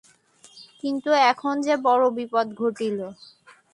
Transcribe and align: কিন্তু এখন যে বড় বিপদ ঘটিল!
কিন্তু 0.81 1.09
এখন 1.31 1.53
যে 1.65 1.73
বড় 1.87 2.03
বিপদ 2.17 2.47
ঘটিল! 2.55 2.99